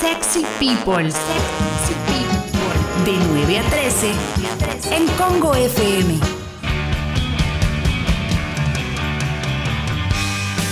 [0.00, 1.10] Sexy People.
[1.10, 3.04] Sexy People.
[3.04, 4.12] De 9 a 13
[4.92, 6.14] en Congo FM.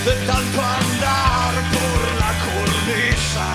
[0.04, 3.46] De tanto andar por la cornisa.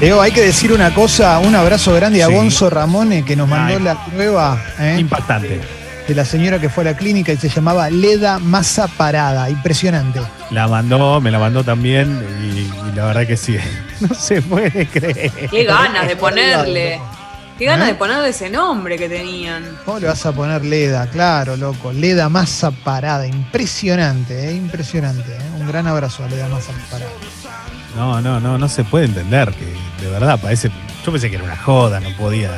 [0.00, 2.34] Leo, hay que decir una cosa, un abrazo grande a Sí.
[2.34, 3.82] Gonzo Ramone que nos mandó Ay.
[3.82, 4.96] la prueba ¿eh?
[4.98, 5.60] Impactante.
[6.08, 9.48] De la señora que fue a la clínica y se llamaba Leda Masa Parada.
[9.48, 10.20] Impresionante.
[10.50, 13.56] La mandó, me la mandó también y, y la verdad que sí.
[14.00, 15.30] No se puede creer.
[15.48, 17.00] Qué ganas de ponerle.
[17.56, 17.92] Qué ganas ¿Eh?
[17.92, 19.62] de ponerle ese nombre que tenían.
[19.84, 21.06] ¿Cómo le vas a poner Leda?
[21.06, 21.92] Claro, loco.
[21.92, 23.26] Leda Masa Parada.
[23.26, 24.54] Impresionante, ¿eh?
[24.54, 25.30] impresionante.
[25.32, 25.60] ¿eh?
[25.60, 27.10] Un gran abrazo a Leda Masa Parada.
[27.96, 30.70] No, no, no, no se puede entender que de verdad parece.
[31.04, 32.50] Yo pensé que era una joda, no podía.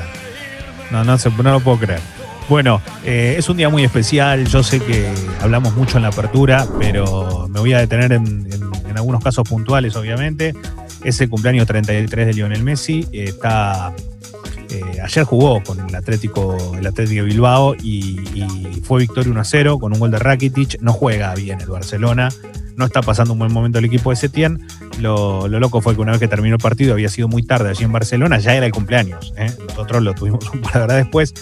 [0.90, 2.01] No, no, se, no lo puedo creer.
[2.48, 4.46] Bueno, eh, es un día muy especial.
[4.46, 8.44] Yo sé que hablamos mucho en la apertura, pero me voy a detener en,
[8.94, 10.54] algunos casos puntuales, obviamente.
[11.02, 13.08] Es el cumpleaños 33 de Lionel Messi.
[13.12, 13.92] está.
[14.70, 18.20] eh, ayer jugó con el Atlético, el Atlético de Bilbao y,
[18.84, 20.80] fue victoria 1 a 0 con un gol de Rakitic.
[20.80, 22.29] No juega bien el Barcelona,
[22.76, 24.66] no está pasando un buen momento el equipo de Setién.
[25.05, 27.69] Lo, lo loco fue que una vez que terminó el partido, había sido muy tarde
[27.69, 29.35] allí en Barcelona, ya era el cumpleaños.
[29.37, 29.52] ¿eh?
[29.69, 31.35] Nosotros lo tuvimos un par de horas después,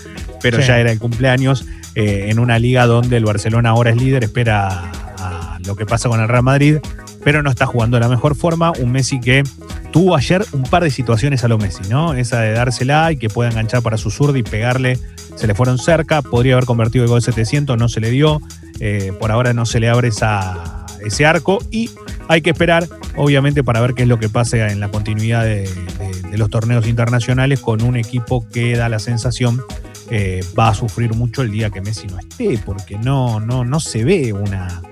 [0.43, 0.67] pero Sí.
[0.67, 4.91] ya era el cumpleaños eh, en una liga donde el Barcelona ahora es líder, espera
[5.19, 6.79] a lo que pasa con el Real Madrid,
[7.23, 8.73] pero no está jugando de la mejor forma.
[8.81, 9.45] Un Messi que
[9.93, 12.15] tuvo ayer un par de situaciones a lo Messi, ¿no?
[12.15, 14.99] Esa de dársela y que pueda enganchar para su zurda y pegarle,
[15.37, 18.41] se le fueron cerca, podría haber convertido el gol 700, no se le dio,
[18.81, 21.91] eh, por ahora no se le abre esa, ese arco y
[22.33, 25.63] hay que esperar, obviamente, para ver qué es lo que pasa en la continuidad de,
[25.99, 29.61] de- de los torneos internacionales con un equipo que da la sensación
[30.11, 33.81] eh, va a sufrir mucho el día que Messi no esté, porque no, no, no
[33.81, 34.83] se ve una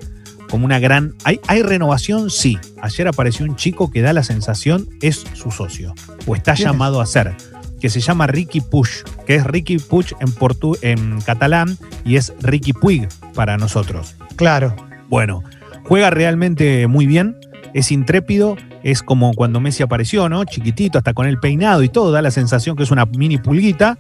[0.51, 1.15] como una gran.
[1.25, 2.29] ¿Hay, ¿Hay renovación?
[2.29, 2.59] Sí.
[2.83, 5.95] Ayer apareció un chico que da la sensación es su socio,
[6.27, 7.35] o está llamado a ser,
[7.81, 12.33] que se llama Ricky Push, que es Ricky Push en, portu en catalán y es
[12.43, 14.17] Ricky Puig para nosotros.
[14.37, 14.75] Claro.
[15.09, 15.43] Bueno,
[15.85, 17.37] juega realmente muy bien,
[17.75, 20.45] es intrépido, es como cuando Messi apareció, ¿no?
[20.45, 23.99] Chiquitito, hasta con el peinado y todo, da la sensación que es una mini pulguita,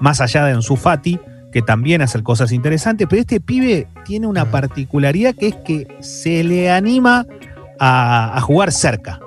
[0.00, 1.18] más allá de Ansu Fati,
[1.52, 6.44] que también hace cosas interesantes, pero este pibe tiene una particularidad que es que se
[6.44, 7.26] le anima
[7.78, 9.20] a, a jugar cerca.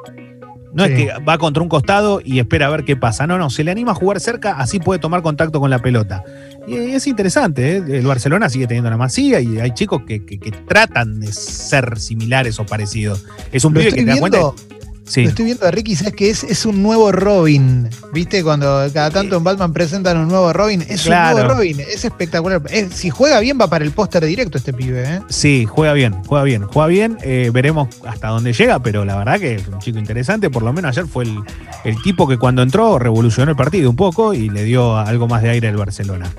[0.73, 0.91] No Sí.
[0.93, 3.27] es que va contra un costado y espera a ver qué pasa.
[3.27, 6.23] No, no, se le anima a jugar cerca, así puede tomar contacto con la pelota.
[6.67, 7.83] Y es interesante, ¿eh?
[7.99, 11.99] el Barcelona sigue teniendo la masía y hay chicos que, que- que tratan de ser
[11.99, 13.25] similares o parecidos.
[13.51, 14.19] Es un pibe que te viendo.
[14.21, 14.63] cuenta.
[15.05, 16.43] Sí, Lo estoy viendo a Ricky, ¿sabes que es?
[16.45, 17.89] Es un nuevo Robin.
[18.13, 18.41] ¿Viste?
[18.41, 20.81] Cuando cada tanto en Batman presentan un nuevo Robin.
[20.87, 21.35] Es Claro.
[21.35, 21.79] un nuevo Robin.
[21.81, 22.61] Es espectacular.
[22.69, 25.19] Es- si juega bien, va para el póster directo este pibe, ¿eh?
[25.29, 27.17] sí, juega bien, juega bien, juega bien.
[27.21, 30.49] eh, veremos hasta dónde llega, pero la verdad que es un chico interesante.
[30.49, 31.37] Por lo menos ayer fue el,
[31.83, 35.41] el tipo que cuando entró revolucionó el partido un poco y le dio algo más
[35.43, 36.31] de aire al Barcelona.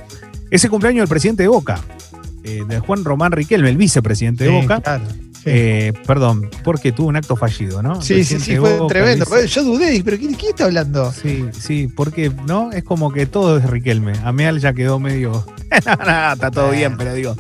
[0.51, 1.81] Ese cumpleaños del presidente de Boca,
[2.45, 4.81] eh, de Juan Román Riquelme, el vicepresidente de Boca.
[4.81, 5.05] claro.
[5.45, 5.51] Sí.
[5.51, 8.01] Eh, perdón, porque tuvo un acto fallido, ¿no?
[8.01, 9.27] Sí, sí, sí, fue Boca, tremendo.
[9.27, 11.13] dice- Yo dudé, pero ¿quién, quién está hablando?
[11.13, 14.15] Sí, sí, porque no es como que todo es Riquelme.
[14.25, 15.45] Ameal ya quedó medio.
[15.87, 17.37] no, no, está todo bien, pero digo,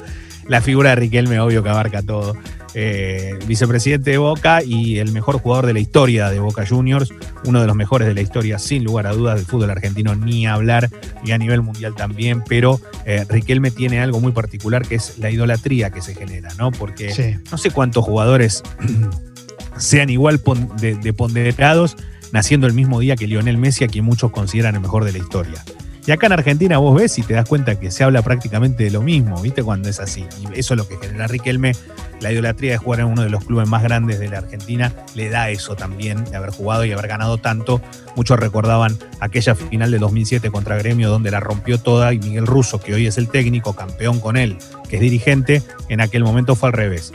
[0.46, 2.36] la figura de Riquelme, obvio que abarca todo.
[2.76, 7.10] Eh, vicepresidente de Boca y el mejor jugador de la historia de Boca Juniors,
[7.44, 10.46] uno de los mejores de la historia, sin lugar a dudas, del fútbol argentino, ni
[10.48, 10.90] hablar,
[11.24, 12.42] y a nivel mundial también.
[12.48, 16.72] Pero eh, Riquelme tiene algo muy particular que es la idolatría que se genera, ¿no?
[16.72, 17.36] Porque Sí.
[17.52, 18.62] no sé cuántos jugadores
[19.78, 21.96] sean igual pon- de, de ponderados
[22.32, 25.18] naciendo el mismo día que Lionel Messi, a quien muchos consideran el mejor de la
[25.18, 25.64] historia.
[26.06, 28.90] Y acá en Argentina vos ves y te das cuenta que se habla prácticamente de
[28.90, 29.62] lo mismo, ¿viste?
[29.62, 30.24] Cuando es así.
[30.42, 31.72] Y eso es lo que genera Riquelme.
[32.20, 35.28] La idolatría de jugar en uno de los clubes más grandes de la Argentina le
[35.28, 37.80] da eso también, de haber jugado y haber ganado tanto.
[38.16, 42.80] Muchos recordaban aquella final de 2007 contra Gremio, donde la rompió toda y Miguel Russo,
[42.80, 44.56] que hoy es el técnico, campeón con él,
[44.88, 47.12] que es dirigente, en aquel momento fue al revés.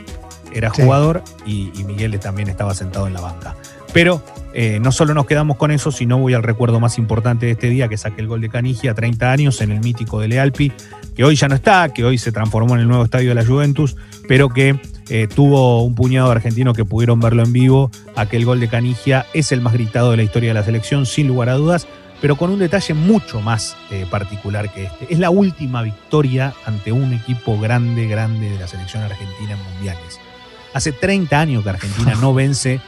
[0.52, 0.82] Era Sí.
[0.82, 3.54] jugador y, y Miguel también estaba sentado en la banca.
[3.92, 4.22] Pero
[4.52, 7.70] eh, no solo nos quedamos con eso, sino voy al recuerdo más importante de este
[7.70, 10.72] día, que saqué el gol de Canigia, 30 años, en el mítico de Lealpi,
[11.14, 13.44] que hoy ya no está, que hoy se transformó en el nuevo estadio de la
[13.44, 13.96] Juventus,
[14.26, 14.78] pero que
[15.08, 17.90] eh, tuvo un puñado de argentinos que pudieron verlo en vivo.
[18.16, 21.26] Aquel gol de Canigia es el más gritado de la historia de la selección, sin
[21.26, 21.86] lugar a dudas,
[22.20, 25.12] pero con un detalle mucho más eh, particular que este.
[25.12, 30.20] Es la última victoria ante un equipo grande, grande de la selección argentina en mundiales.
[30.74, 32.80] Hace 30 años que Argentina no vence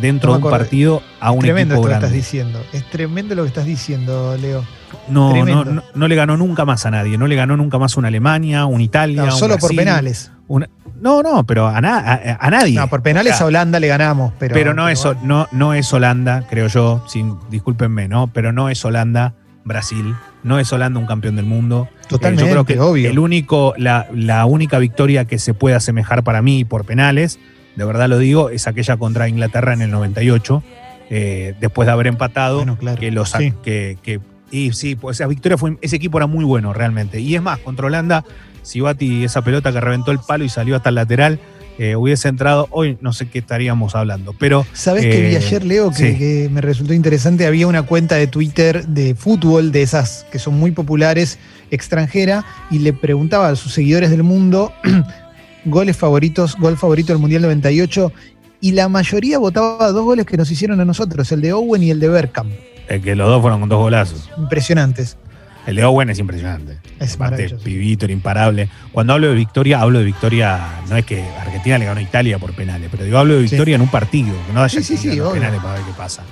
[0.00, 2.06] dentro No de un partido a un tremendo equipo esto que grande.
[2.18, 2.60] estás diciendo.
[2.72, 4.64] Es tremendo lo que estás diciendo, Leo.
[5.08, 5.64] No, no, Tremendo.
[5.66, 7.18] no, no le ganó nunca más a nadie.
[7.18, 9.22] No le ganó nunca más una Alemania, una Italia.
[9.24, 10.30] No, un solo por penales.
[10.46, 10.68] una-
[11.00, 12.74] no, no, pero a, na- a, a nadie.
[12.74, 14.54] No, por penales O sea, a Holanda le ganamos, pero.
[14.54, 15.20] Pero, no, pero es, bueno.
[15.24, 18.26] no, no es Holanda, creo yo, sin, discúlpenme, ¿no?
[18.28, 19.34] Pero no es Holanda,
[19.64, 21.88] Brasil, no es Holanda un campeón del mundo.
[21.92, 23.10] Eh, Totalmente, yo creo que obvio.
[23.10, 27.38] El único, la, la única victoria que se puede asemejar para mí por penales,
[27.78, 30.62] de verdad lo digo, es aquella contra Inglaterra en el 98,
[31.10, 33.00] eh, después de haber empatado, Bueno, claro.
[33.00, 33.54] que los Sí.
[33.62, 34.20] que, que-
[34.50, 37.20] y sí, pues esa victoria fue, ese equipo era muy bueno realmente.
[37.20, 38.24] Y es más, contra Holanda,
[38.62, 41.38] si Bati esa pelota que reventó el palo y salió hasta el lateral,
[41.78, 44.34] eh, hubiese entrado, hoy no sé qué estaríamos hablando.
[44.38, 46.18] Pero ¿Sabés que vi Eh, ayer, Leo, que, sí.
[46.18, 47.46] que me resultó interesante?
[47.46, 51.38] Había una cuenta de Twitter de fútbol, de esas que son muy populares,
[51.70, 54.72] extranjera, y le preguntaba a sus seguidores del mundo
[55.70, 58.12] goles favoritos, gol favorito del Mundial 98,
[58.60, 61.90] y la mayoría votaba dos goles que nos hicieron a nosotros, el de Owen y
[61.90, 62.50] el de Bergkamp.
[62.88, 64.30] eh, que los dos fueron con dos golazos.
[64.38, 65.16] Impresionantes.
[65.66, 66.78] El de Owen es impresionante.
[66.98, 67.62] Es maravilloso.
[67.62, 68.70] pibito, era imparable.
[68.90, 72.38] Cuando hablo de victoria, hablo de victoria, no es que Argentina le ganó a Italia
[72.38, 73.50] por penales, pero digo, hablo de Sí.
[73.54, 75.32] victoria en un partido, que no haya Sí, sí, obvio.
[75.32, 76.22] penales para ver qué pasa.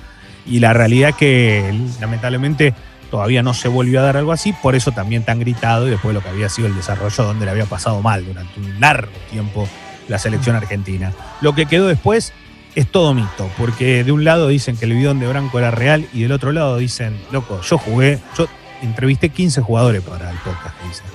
[0.47, 2.73] Y la realidad es que lamentablemente
[3.09, 6.09] todavía no se volvió a dar algo así, por eso también tan gritado y después
[6.09, 9.11] de lo que había sido el desarrollo donde le había pasado mal durante un largo
[9.31, 9.67] tiempo
[10.07, 11.13] la selección argentina.
[11.41, 12.33] Lo que quedó después
[12.75, 16.07] es todo mito, porque de un lado dicen que el bidón de Branco era real
[16.13, 18.47] y del otro lado dicen, loco, yo jugué, yo
[18.81, 21.05] entrevisté 15 jugadores para el podcast, dicen.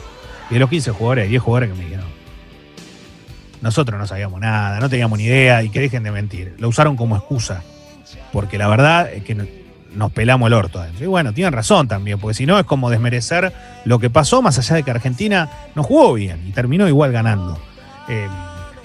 [0.51, 2.07] Y de los 15 jugadores, hay 10 jugadores que me dijeron,
[3.61, 6.57] nosotros no sabíamos nada, no teníamos ni idea y que dejen de mentir.
[6.59, 7.63] Lo usaron como excusa,
[8.33, 9.62] porque la verdad es que
[9.95, 10.83] nos pelamos el orto.
[11.01, 13.53] Y bueno, tienen razón también, porque si no es como desmerecer
[13.85, 17.59] lo que pasó, más allá de que Argentina no jugó bien y terminó igual ganando.
[18.09, 18.27] Eh,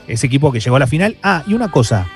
[0.08, 1.18] ese equipo que llegó a la final.
[1.24, 2.08] Ah, y una cosa.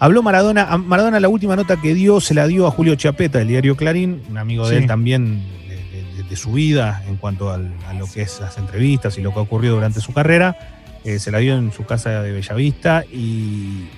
[0.00, 3.48] Habló Maradona, Maradona la última nota que dio se la dio a Julio Chiapeta del
[3.48, 4.82] diario Clarín, un amigo de Sí.
[4.82, 8.58] él también de, de- de su vida en cuanto al- a lo que es las
[8.58, 10.56] entrevistas y lo que ha ocurrido durante su carrera.
[11.04, 13.16] Eh, se la dio en su casa de Bellavista y,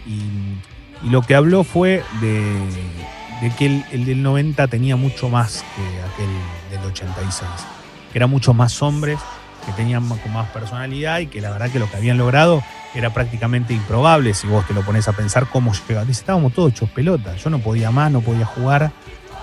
[0.07, 0.59] y-
[1.03, 2.43] y lo que habló fue de,
[3.41, 6.31] de que el, el del 90 tenía mucho más que aquel
[6.71, 7.49] del 86,
[8.13, 9.19] que eran muchos más hombres,
[9.65, 12.63] que tenían más- con más personalidad y que la verdad que lo que habían logrado
[12.95, 16.07] era prácticamente improbable si vos te lo pones a pensar cómo llegaba.
[16.07, 18.91] Dice, estábamos todos hechos pelotas, yo no podía más, no podía jugar,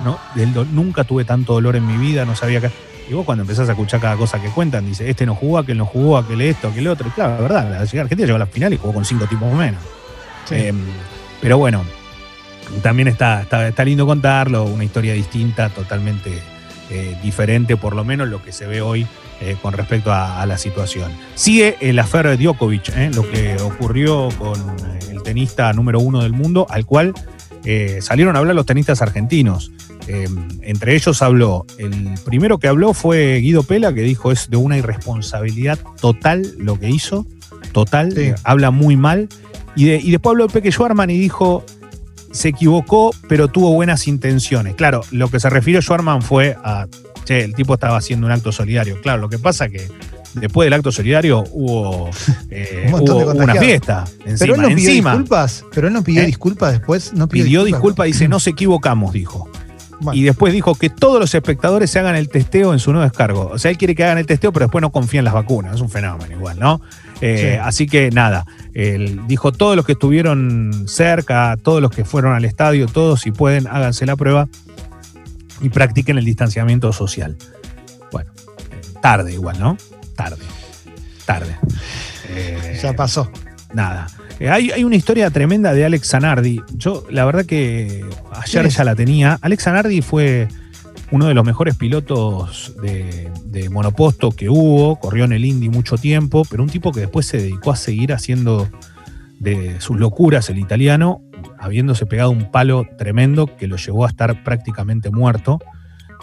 [0.03, 0.17] ¿no?
[0.33, 2.71] Del nunca tuve tanto dolor en mi vida, no sabía qué.
[3.09, 5.77] Y vos cuando empezás a escuchar cada cosa que cuentan, dice, este no jugó, aquel
[5.77, 7.09] no jugó, aquel esto, aquel otro.
[7.09, 9.51] Y claro, la verdad, la Argentina llegó a la final y jugó con cinco tipos
[9.53, 9.81] menos.
[10.45, 10.55] Sí.
[10.55, 10.73] Eh,
[11.41, 11.83] pero bueno,
[12.81, 16.31] también está, está, está lindo contarlo, una historia distinta, totalmente
[16.89, 19.05] eh, diferente, por lo menos lo que se ve hoy
[19.41, 21.11] eh, con respecto a, a la situación.
[21.35, 26.21] Sigue el affair de Djokovic, eh, lo que ocurrió con eh, el tenista número uno
[26.23, 27.13] del mundo, al cual
[27.65, 29.71] eh, salieron a hablar los tenistas argentinos.
[30.07, 30.27] Eh,
[30.63, 34.77] entre ellos habló, el primero que habló fue Guido Pela, que dijo es de una
[34.77, 37.25] irresponsabilidad total lo que hizo,
[37.71, 38.19] total, Sí.
[38.21, 39.29] eh, habla muy mal.
[39.75, 41.65] Y, de- y después habló Peque Schwarman y dijo,
[42.33, 44.75] se equivocó, pero tuvo buenas intenciones.
[44.75, 46.87] Claro, lo que se refirió Schwarman fue a,
[47.23, 48.99] che, el tipo estaba haciendo un acto solidario.
[49.01, 49.87] Claro, lo que pasa que
[50.33, 52.09] después del acto solidario hubo,
[52.49, 54.03] eh, Un hubo una fiesta.
[54.39, 55.11] pero él no pidió encima.
[55.11, 55.63] disculpas.
[55.73, 56.25] Pero él no pidió ¿Eh?
[56.25, 57.13] disculpas después.
[57.13, 59.47] No pidió, Pidió disculpas, dice, no se equivocamos, dijo.
[60.01, 63.03] Bueno, Y después dijo que todos los espectadores se hagan el testeo en su nuevo
[63.07, 63.51] descargo.
[63.53, 65.75] O sea, él quiere que hagan el testeo, pero después no confía en las vacunas.
[65.75, 66.81] Es un fenómeno igual, ¿no?
[67.21, 67.59] Eh, Sí.
[67.61, 72.45] Así que nada, él dijo todos los que estuvieron cerca, todos los que fueron al
[72.45, 74.47] estadio, todos si pueden, háganse la prueba
[75.61, 77.37] y practiquen el distanciamiento social.
[78.11, 78.31] Bueno,
[79.01, 79.77] tarde igual, ¿no?
[80.15, 80.43] Tarde.
[81.25, 81.55] Tarde.
[82.29, 83.31] Eh, ya pasó.
[83.73, 84.07] Nada.
[84.39, 86.61] Eh, hay, hay una historia tremenda de Alex Zanardi.
[86.75, 89.37] Yo, la verdad que ayer ya la tenía.
[89.41, 90.47] Alex Zanardi fue
[91.11, 94.97] uno de los mejores pilotos de, monoposto que hubo.
[94.97, 98.13] Corrió en el Indy mucho tiempo, pero un tipo que después se dedicó a seguir
[98.13, 98.67] haciendo
[99.39, 101.21] de sus locuras el italiano,
[101.59, 105.59] habiéndose pegado un palo tremendo que lo llevó a estar prácticamente muerto.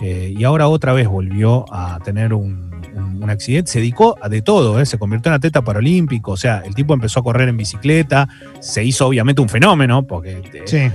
[0.03, 3.71] Eh, y ahora otra vez volvió a tener un, un- un accidente.
[3.71, 4.87] Se dedicó a de todo, ¿eh?
[4.87, 6.33] se convirtió en atleta paralímpico.
[6.33, 8.29] O sea, el tipo empezó a correr en bicicleta,
[8.61, 10.91] se hizo obviamente un fenómeno, porque eh, Sí.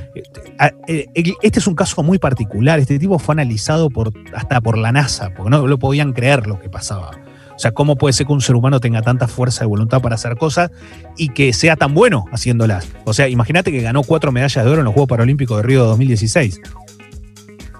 [1.41, 2.79] Este es un caso muy particular.
[2.79, 6.59] Este tipo fue analizado por, hasta por la NASA, porque no lo podían creer lo
[6.59, 7.12] que pasaba.
[7.55, 10.15] O sea, ¿cómo puede ser que un ser humano tenga tanta fuerza de voluntad para
[10.15, 10.71] hacer cosas
[11.15, 12.85] y que sea tan bueno haciéndolas?
[13.05, 15.83] O sea, imagínate que ganó cuatro medallas de oro en los Juegos Paralímpicos de Río
[15.83, 16.59] de 2016.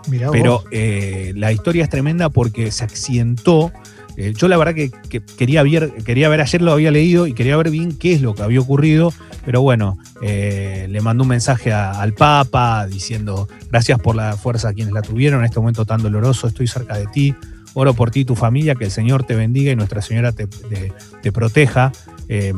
[0.08, 3.72] Mirá Pero eh, la historia es tremenda porque se accidentó.
[4.18, 7.34] Eh, yo la verdad que, que quería, ver, quería ver, ayer lo había leído y
[7.34, 9.12] quería ver bien qué es lo que había ocurrido,
[9.46, 14.70] pero bueno, eh, le mandó un mensaje a- al Papa diciendo gracias por la fuerza
[14.70, 17.36] a quienes la tuvieron en este momento tan doloroso, estoy cerca de ti,
[17.74, 20.48] oro por ti y tu familia, que el Señor te bendiga y Nuestra Señora te,
[20.48, 21.92] te- te proteja.
[22.30, 22.54] Eh,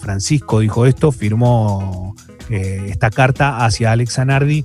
[0.00, 2.14] Francisco dijo esto, firmó
[2.48, 4.64] esta carta hacia Alex Zanardi,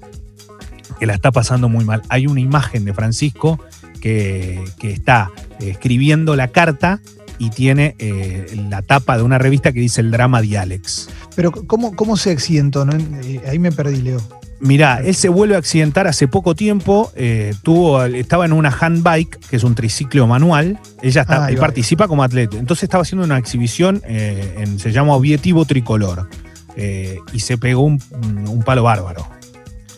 [0.97, 2.01] que la está pasando muy mal.
[2.09, 3.59] Hay una imagen de Francisco
[4.01, 5.29] que, que está
[5.59, 7.01] escribiendo la carta
[7.37, 11.09] y tiene eh, la tapa de una revista que dice el drama de Alex.
[11.35, 12.85] Pero ¿cómo, cómo se accidentó?
[12.85, 12.93] no?
[13.23, 14.19] Eh, Ahí me perdí, Leo.
[14.61, 17.13] Mirá, él se vuelve a accidentar hace poco tiempo.
[17.15, 20.77] eh, tuvo, estaba en una handbike, que es un triciclo manual.
[21.01, 22.57] Ella está, Ah, él participa como atleta.
[22.57, 26.27] Entonces estaba haciendo una exhibición, eh, en- se llama Objetivo Tricolor.
[26.75, 28.01] eh, y se pegó un,
[28.47, 29.27] un palo bárbaro.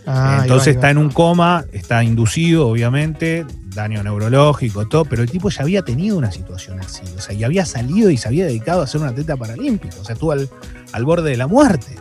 [0.06, 0.78] Ah, ahí va, Entonces ahí va.
[0.80, 5.82] está en un coma, está inducido, obviamente, daño neurológico, todo, pero el tipo ya había
[5.84, 7.04] tenido una situación así.
[7.18, 9.96] O sea, y había salido y se había dedicado a ser un atleta paralímpico.
[10.02, 10.50] O sea, estuvo al,
[10.92, 11.96] al borde de la muerte.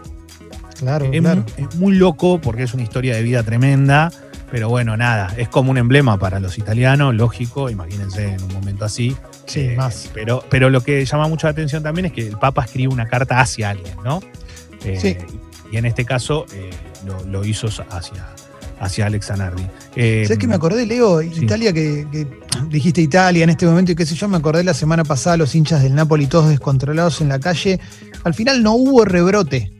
[0.79, 1.45] Claro, Es, claro.
[1.57, 4.11] es muy loco porque es una historia de vida tremenda,
[4.51, 8.85] pero bueno, nada, es como un emblema para los italianos, lógico, imagínense en un momento
[8.87, 9.15] así.
[9.47, 10.11] Sí, Eh, más.
[10.15, 13.07] Pero, pero lo que llama mucho la atención también es que el Papa escribe una
[13.09, 14.21] carta hacia alguien, ¿no?
[14.85, 15.17] Eh, Sí.
[15.71, 16.71] Y en este caso eh,
[17.07, 18.27] lo, lo hizo hacia,
[18.81, 19.63] hacia Alex Zanardi.
[19.97, 21.21] Eh, ¿Sabes qué me acordé, Leo?
[21.21, 21.31] sí.
[21.45, 22.27] Italia, que, que
[22.69, 25.55] dijiste Italia en este momento y qué sé yo, me acordé la semana pasada los
[25.55, 27.81] hinchas del Napoli todos descontrolados en la calle.
[28.25, 29.73] Al final no hubo rebrote.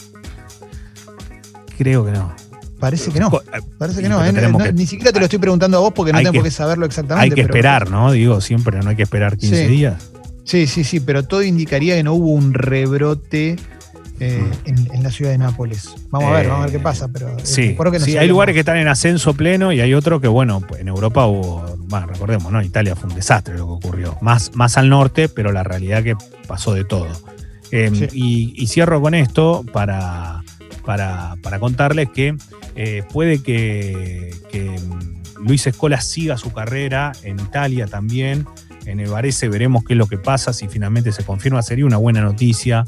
[1.79, 2.33] Creo que no.
[2.79, 3.31] Parece que no.
[3.31, 3.43] Co-
[3.79, 4.33] Parece Y que no, ¿eh?
[4.33, 6.45] No, que- Ni siquiera te lo estoy preguntando a vos porque no tengo que- por
[6.45, 7.25] qué saberlo exactamente.
[7.25, 8.13] Hay que pero- esperar, ¿no?
[8.13, 9.71] Digo, siempre no hay que esperar 15 Sí.
[9.71, 10.11] días.
[10.45, 13.57] Sí, sí, sí, pero todo indicaría que no hubo un rebrote
[14.21, 15.95] eh, en, en la ciudad de Nápoles.
[16.11, 18.05] Vamos a ver, Eh, vamos a ver qué pasa, pero eh, Sí, recuerdo que no
[18.05, 18.55] sí, hay lugares más.
[18.55, 22.53] que están en ascenso pleno y hay otros que, bueno, en Europa hubo, bueno, recordemos,
[22.53, 22.63] ¿no?
[22.63, 24.17] Italia fue un desastre lo que ocurrió.
[24.21, 26.15] Más, más al norte, pero la realidad que
[26.47, 27.09] pasó de todo.
[27.73, 28.09] Eh, Sí.
[28.13, 30.43] y, y cierro con esto para,
[30.85, 32.37] para, para contarles que
[32.77, 38.47] eh, puede que, que, mm, Luis Escola siga su carrera en Italia también.
[38.87, 41.63] En el Varese veremos qué es lo que pasa, si finalmente se confirma.
[41.63, 42.85] Sería una buena noticia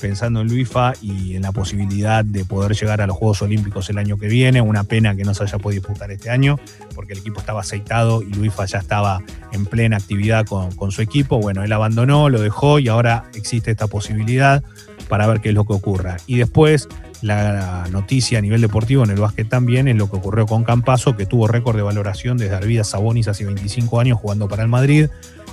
[0.00, 3.98] pensando en Luifa y en la posibilidad de poder llegar a los Juegos Olímpicos el
[3.98, 4.60] año que viene.
[4.60, 6.58] Una pena que no se haya podido disputar este año,
[6.94, 9.22] porque el equipo estaba aceitado y Luifa ya estaba
[9.52, 11.38] en plena actividad con, con su equipo.
[11.38, 14.62] Bueno, él abandonó, lo dejó y ahora existe esta posibilidad
[15.08, 16.16] para ver qué es lo que ocurra.
[16.26, 16.88] Y después
[17.22, 21.16] la noticia a nivel deportivo en el básquet también es lo que ocurrió con Campaso,
[21.16, 25.08] que tuvo récord de valoración desde Arvidas Sabonis hace 25 años jugando para el Madrid.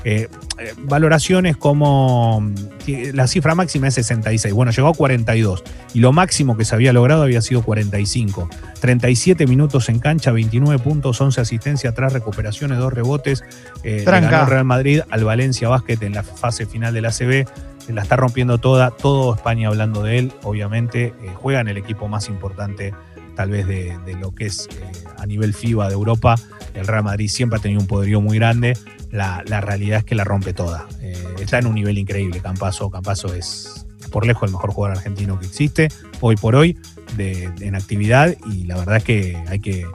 [0.06, 0.28] Eh,
[0.60, 2.46] eh, valoraciones como
[2.86, 4.54] que la cifra máxima es 66.
[4.54, 8.50] Bueno, llegó a 42 y lo máximo que se había logrado había sido 45.
[8.80, 13.44] 37 minutos en cancha, 29 puntos, 11 asistencias, tras recuperaciones, dos rebotes.
[13.84, 17.48] Eh, le ganó Real Madrid al Valencia Basket en la fase final del ACB.
[17.90, 20.34] La está rompiendo toda, todo España hablando de él.
[20.44, 22.94] Obviamente eh, juega en el equipo más importante
[23.36, 26.36] tal vez de, de lo que es eh, a nivel FIBA de Europa.
[26.74, 28.78] El Real Madrid siempre ha tenido un poderío muy grande.
[29.14, 30.88] La, la realidad es que la rompe toda.
[31.02, 32.42] Eh, está en un nivel increíble.
[32.42, 35.88] Campaso, Campaso es por lejos el mejor jugador argentino que existe
[36.20, 36.78] hoy por hoy
[37.16, 39.86] de- de- en actividad y la verdad es que hay que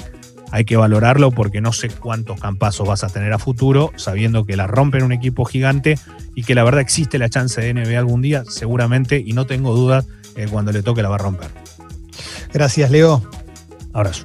[0.50, 4.56] hay que valorarlo porque no sé cuántos campazos vas a tener a futuro, sabiendo que
[4.56, 5.98] la rompen un equipo gigante
[6.34, 9.74] y que la verdad existe la chance de NBA algún día, seguramente, y no tengo
[9.74, 10.06] dudas,
[10.36, 11.48] eh, cuando le toque la va a romper.
[12.54, 13.22] Gracias, Leo.
[13.92, 14.24] Abrazo.